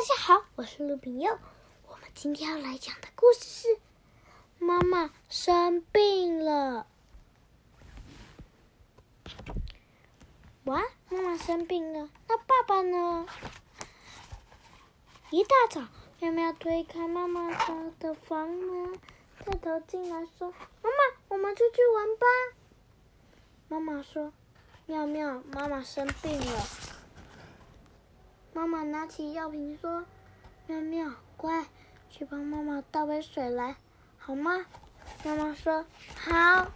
[0.00, 1.38] 大家好，我是陆炳佑。
[1.86, 3.78] 我们今天要来讲的故事是：
[4.58, 6.86] 妈妈生病了。
[10.64, 13.26] 哇，妈妈生病了，那爸爸呢？
[15.28, 15.82] 一大早，
[16.18, 18.98] 妙妙推开妈妈家的房门，
[19.44, 20.96] 探头进来说：“妈妈，
[21.28, 22.26] 我们出去玩吧。”
[23.68, 24.32] 妈妈说
[24.86, 26.66] ：“妙妙，妈妈生病了。”
[28.52, 30.04] 妈妈拿起药瓶说
[30.66, 31.66] ：“妙妙，乖，
[32.10, 33.76] 去帮妈妈倒杯水来，
[34.18, 34.66] 好吗？”
[35.24, 35.86] 妈妈说
[36.18, 36.66] ：“好。”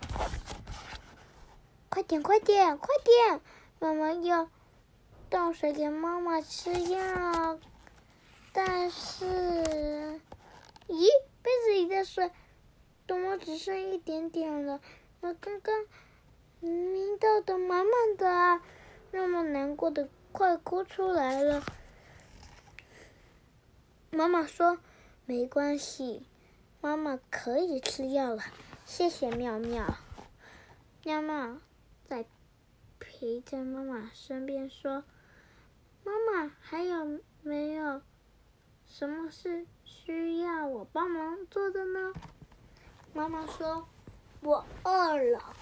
[1.91, 3.41] 快点，快点，快点！
[3.80, 4.48] 妈妈要
[5.28, 7.59] 倒水给妈妈吃药，
[8.52, 9.25] 但是，
[10.86, 11.06] 咦，
[11.42, 12.30] 杯子里的水
[13.09, 14.80] 怎么只剩一点点了？
[15.20, 15.86] 我刚刚
[16.61, 18.62] 明明倒的满满的啊！
[19.11, 20.09] 那么难过的。
[20.34, 21.65] 快哭出来了！
[24.11, 24.80] 妈妈说
[25.27, 26.27] ：“没关系，
[26.81, 28.42] 妈妈可以吃药了。”
[28.84, 29.95] 谢谢妙妙。
[31.05, 31.58] 妙妙
[32.08, 32.27] 在
[32.98, 35.05] 陪在妈妈身边说
[36.03, 38.03] ：“妈妈，还有没有
[38.89, 42.12] 什么事需要我帮忙做的呢？”
[43.14, 43.86] 妈妈说
[44.42, 45.55] ：“我饿了。”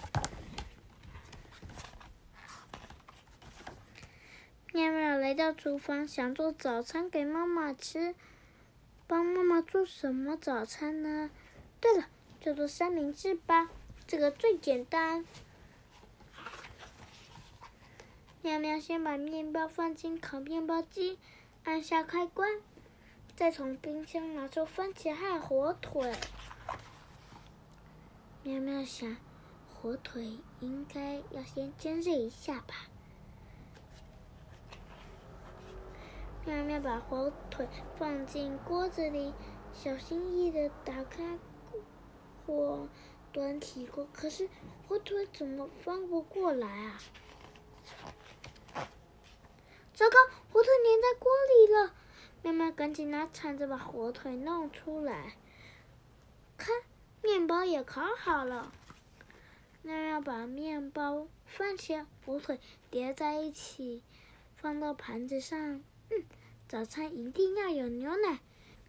[5.32, 8.14] 妙妙来到厨房，想做早餐给妈妈吃。
[9.06, 11.30] 帮妈妈做什么早餐呢？
[11.80, 12.08] 对了，
[12.38, 13.70] 就做三明治吧，
[14.06, 15.24] 这个最简单。
[18.42, 21.18] 喵喵先把面包放进烤面包机，
[21.64, 22.60] 按下开关，
[23.34, 26.12] 再从冰箱拿出番茄和火腿。
[28.42, 29.16] 喵喵想，
[29.72, 32.91] 火腿应该要先煎热一下吧。
[36.44, 39.32] 妙妙把火腿放进锅子里，
[39.72, 41.38] 小心翼翼地打开
[42.44, 42.88] 火，
[43.32, 44.08] 端起锅。
[44.12, 44.48] 可是
[44.88, 46.98] 火腿怎么翻不过来啊？
[49.94, 50.16] 糟糕，
[50.50, 51.94] 火腿粘在锅里了！
[52.42, 55.36] 妙妙赶紧拿铲子把火腿弄出来。
[56.56, 56.74] 看，
[57.22, 58.72] 面包也烤好了。
[59.82, 62.58] 妙妙把面包、番茄、火腿
[62.90, 64.02] 叠在一起，
[64.56, 65.84] 放到盘子上。
[66.12, 66.24] 嗯，
[66.68, 68.38] 早餐一定要有牛奶。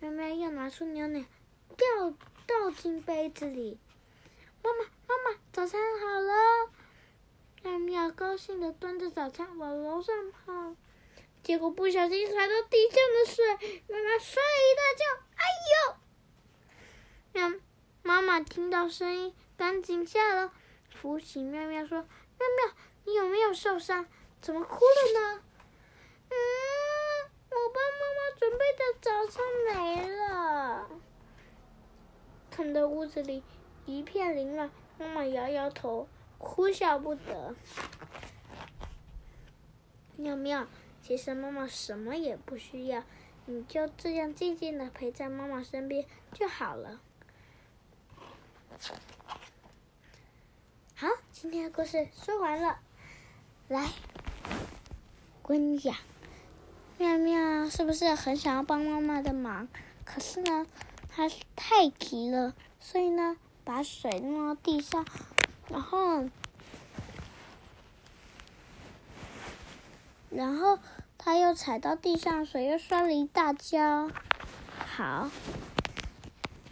[0.01, 1.25] 喵喵又拿出牛奶，
[1.69, 2.13] 倒
[2.45, 3.79] 倒进杯子里。
[4.61, 6.33] 妈妈，妈妈，早餐好了！
[7.61, 10.75] 妙妙高兴地端着早餐往楼上跑，
[11.43, 13.45] 结果不小心踩到地上的水，
[13.87, 15.05] 妙妙摔了一大跤。
[15.37, 15.95] 哎呦！
[17.31, 17.59] 妙
[18.01, 20.51] 妈妈听到声音，赶紧下楼
[20.89, 21.99] 扶起妙妙，说
[22.37, 24.05] ：“妙妙，你有没有受伤？
[24.41, 25.43] 怎么哭了呢？”
[26.27, 26.35] 嗯。
[27.55, 30.89] 我帮妈妈准备的早餐没了，
[32.55, 33.41] 看到屋子里
[33.87, 34.69] 一片凌乱，
[34.99, 37.55] 妈妈摇摇头，哭笑不得。
[40.17, 40.67] 妙妙，
[41.01, 43.03] 其实妈妈什么也不需要，
[43.47, 47.01] 你就这样静静的陪在妈妈身边就好了。
[50.93, 52.77] 好，今天的故事说完了，
[53.67, 53.89] 来，
[55.41, 55.95] 我跟你讲。
[56.99, 59.67] 妙妙是不是很想要帮妈妈的忙？
[60.05, 60.67] 可是呢，
[61.15, 65.05] 他太急了，所以呢，把水弄到地上，
[65.69, 66.25] 然后，
[70.31, 70.79] 然后
[71.19, 74.09] 他又踩到地上，水又摔了一大跤。
[74.87, 75.29] 好，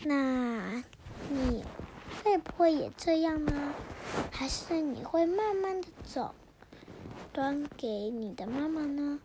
[0.03, 0.83] 那
[1.29, 1.63] 你
[2.23, 3.75] 会不会也这样呢？
[4.31, 6.33] 还是你会慢慢的走，
[7.31, 9.19] 端给你的妈妈呢？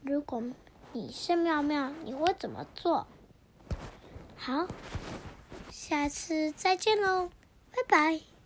[0.00, 0.42] 如果
[0.94, 3.06] 你是妙妙，你会怎么做？
[4.38, 4.66] 好，
[5.70, 7.30] 下次再见喽，
[7.70, 8.37] 拜拜。